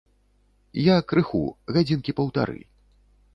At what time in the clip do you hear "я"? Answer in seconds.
0.83-0.95